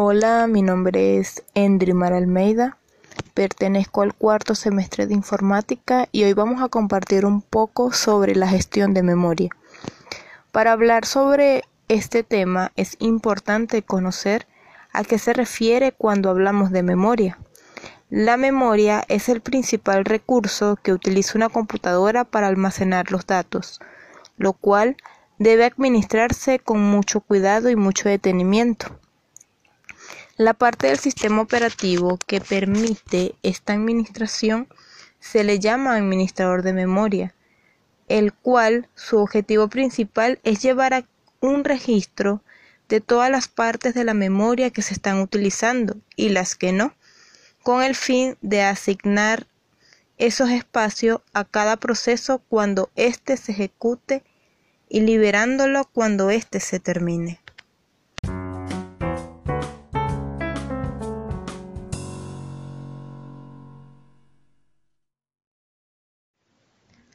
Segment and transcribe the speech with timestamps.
[0.00, 2.78] Hola, mi nombre es Endrimar Almeida,
[3.34, 8.46] pertenezco al cuarto semestre de informática y hoy vamos a compartir un poco sobre la
[8.46, 9.50] gestión de memoria.
[10.52, 14.46] Para hablar sobre este tema es importante conocer
[14.92, 17.36] a qué se refiere cuando hablamos de memoria.
[18.08, 23.80] La memoria es el principal recurso que utiliza una computadora para almacenar los datos,
[24.36, 24.96] lo cual
[25.40, 28.96] debe administrarse con mucho cuidado y mucho detenimiento.
[30.38, 34.68] La parte del sistema operativo que permite esta administración
[35.18, 37.34] se le llama administrador de memoria,
[38.06, 41.04] el cual su objetivo principal es llevar
[41.40, 42.44] un registro
[42.88, 46.94] de todas las partes de la memoria que se están utilizando y las que no
[47.64, 49.48] con el fin de asignar
[50.18, 54.22] esos espacios a cada proceso cuando éste se ejecute
[54.88, 57.40] y liberándolo cuando éste se termine.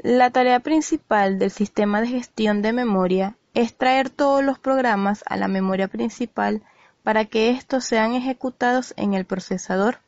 [0.00, 5.36] La tarea principal del sistema de gestión de memoria es traer todos los programas a
[5.36, 6.62] la memoria principal
[7.02, 9.98] para que estos sean ejecutados en el procesador.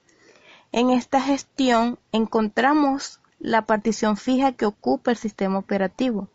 [0.70, 6.28] En esta gestión encontramos la partición fija que ocupa el sistema operativo,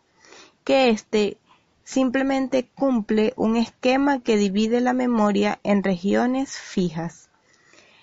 [0.62, 1.38] que éste
[1.82, 7.30] simplemente cumple un esquema que divide la memoria en regiones fijas.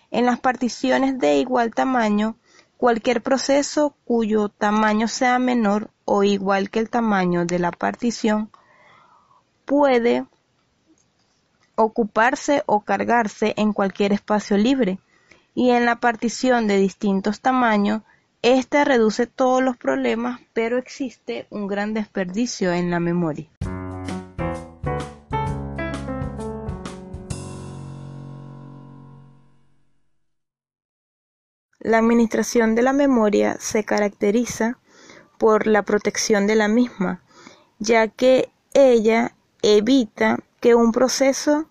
[0.10, 2.38] En las particiones de igual tamaño,
[2.78, 8.50] cualquier proceso cuyo tamaño sea menor o igual que el tamaño de la partición
[9.66, 10.26] puede
[11.76, 15.00] ocuparse o cargarse en cualquier espacio libre
[15.56, 18.02] y en la partición de distintos tamaños,
[18.42, 23.48] esta reduce todos los problemas, pero existe un gran desperdicio en la memoria.
[31.84, 34.78] La administración de la memoria se caracteriza
[35.38, 37.22] por la protección de la misma,
[37.78, 41.70] ya que ella evita que un proceso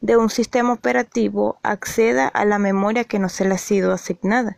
[0.00, 4.56] de un sistema operativo acceda a la memoria que no se le ha sido asignada.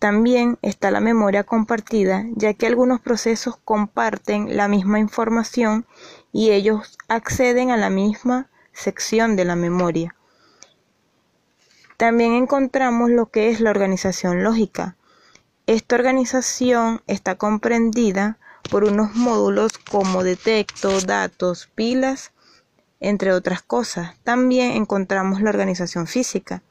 [0.00, 5.86] también está la memoria compartida, ya que algunos procesos comparten la misma información
[6.32, 10.17] y ellos acceden a la misma sección de la memoria.
[11.98, 14.96] También encontramos lo que es la organización lógica.
[15.66, 18.38] Esta organización está comprendida
[18.70, 22.30] por unos módulos como detecto, datos, pilas,
[23.00, 24.14] entre otras cosas.
[24.22, 26.62] También encontramos la organización física,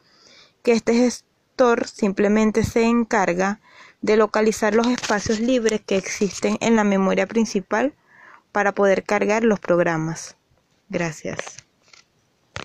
[0.63, 3.59] que este gestor simplemente se encarga
[4.01, 7.93] de localizar los espacios libres que existen en la memoria principal
[8.53, 10.37] para poder cargar los programas.
[10.87, 11.66] Gracias.